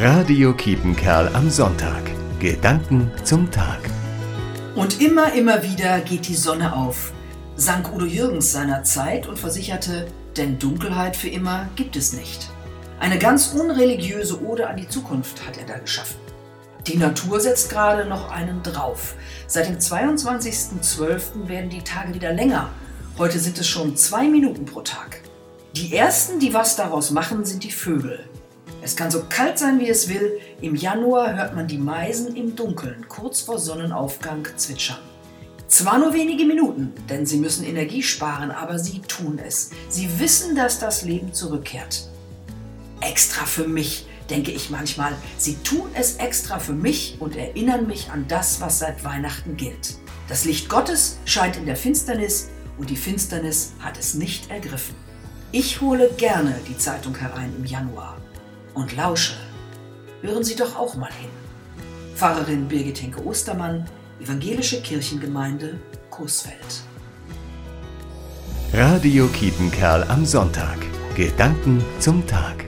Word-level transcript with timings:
Radio 0.00 0.54
Kiepenkerl 0.54 1.28
am 1.34 1.50
Sonntag. 1.50 2.04
Gedanken 2.38 3.10
zum 3.24 3.50
Tag. 3.50 3.80
Und 4.76 5.00
immer, 5.00 5.32
immer 5.32 5.64
wieder 5.64 5.98
geht 6.02 6.28
die 6.28 6.36
Sonne 6.36 6.72
auf, 6.72 7.12
sang 7.56 7.84
Udo 7.92 8.04
Jürgens 8.04 8.52
seinerzeit 8.52 9.26
und 9.26 9.40
versicherte, 9.40 10.06
denn 10.36 10.56
Dunkelheit 10.60 11.16
für 11.16 11.26
immer 11.26 11.68
gibt 11.74 11.96
es 11.96 12.12
nicht. 12.12 12.48
Eine 13.00 13.18
ganz 13.18 13.48
unreligiöse 13.48 14.40
Ode 14.40 14.68
an 14.68 14.76
die 14.76 14.86
Zukunft 14.86 15.44
hat 15.44 15.58
er 15.58 15.66
da 15.66 15.78
geschaffen. 15.78 16.20
Die 16.86 16.96
Natur 16.96 17.40
setzt 17.40 17.68
gerade 17.68 18.08
noch 18.08 18.30
einen 18.30 18.62
drauf. 18.62 19.16
Seit 19.48 19.66
dem 19.66 19.78
22.12. 19.78 21.48
werden 21.48 21.70
die 21.70 21.82
Tage 21.82 22.14
wieder 22.14 22.32
länger. 22.32 22.70
Heute 23.18 23.40
sind 23.40 23.58
es 23.58 23.66
schon 23.66 23.96
zwei 23.96 24.28
Minuten 24.28 24.64
pro 24.64 24.82
Tag. 24.82 25.22
Die 25.74 25.96
ersten, 25.96 26.38
die 26.38 26.54
was 26.54 26.76
daraus 26.76 27.10
machen, 27.10 27.44
sind 27.44 27.64
die 27.64 27.72
Vögel. 27.72 28.28
Es 28.88 28.96
kann 28.96 29.10
so 29.10 29.22
kalt 29.28 29.58
sein, 29.58 29.80
wie 29.80 29.90
es 29.90 30.08
will. 30.08 30.40
Im 30.62 30.74
Januar 30.74 31.36
hört 31.36 31.54
man 31.54 31.66
die 31.66 31.76
Meisen 31.76 32.34
im 32.34 32.56
Dunkeln, 32.56 33.04
kurz 33.06 33.42
vor 33.42 33.58
Sonnenaufgang, 33.58 34.48
zwitschern. 34.56 34.96
Zwar 35.66 35.98
nur 35.98 36.14
wenige 36.14 36.46
Minuten, 36.46 36.94
denn 37.06 37.26
sie 37.26 37.36
müssen 37.36 37.66
Energie 37.66 38.02
sparen, 38.02 38.50
aber 38.50 38.78
sie 38.78 39.00
tun 39.00 39.38
es. 39.46 39.72
Sie 39.90 40.18
wissen, 40.18 40.56
dass 40.56 40.80
das 40.80 41.02
Leben 41.02 41.34
zurückkehrt. 41.34 42.08
Extra 43.02 43.44
für 43.44 43.68
mich, 43.68 44.06
denke 44.30 44.52
ich 44.52 44.70
manchmal. 44.70 45.12
Sie 45.36 45.56
tun 45.56 45.90
es 45.92 46.16
extra 46.16 46.58
für 46.58 46.72
mich 46.72 47.18
und 47.20 47.36
erinnern 47.36 47.86
mich 47.86 48.10
an 48.10 48.24
das, 48.26 48.62
was 48.62 48.78
seit 48.78 49.04
Weihnachten 49.04 49.58
gilt. 49.58 49.98
Das 50.30 50.46
Licht 50.46 50.70
Gottes 50.70 51.18
scheint 51.26 51.58
in 51.58 51.66
der 51.66 51.76
Finsternis 51.76 52.48
und 52.78 52.88
die 52.88 52.96
Finsternis 52.96 53.74
hat 53.80 53.98
es 53.98 54.14
nicht 54.14 54.50
ergriffen. 54.50 54.94
Ich 55.52 55.82
hole 55.82 56.08
gerne 56.16 56.58
die 56.66 56.78
Zeitung 56.78 57.14
herein 57.16 57.52
im 57.58 57.66
Januar 57.66 58.16
und 58.78 58.96
lausche. 58.96 59.34
Hören 60.22 60.44
Sie 60.44 60.56
doch 60.56 60.76
auch 60.76 60.94
mal 60.96 61.12
hin. 61.12 61.30
Pfarrerin 62.14 62.66
Birgit 62.68 63.00
Henke 63.02 63.24
Ostermann, 63.24 63.86
Evangelische 64.20 64.80
Kirchengemeinde 64.82 65.78
Coesfeld. 66.10 66.82
Radio 68.72 69.28
Kiepenkerl 69.28 70.04
am 70.08 70.24
Sonntag. 70.24 70.78
Gedanken 71.14 71.84
zum 72.00 72.26
Tag. 72.26 72.67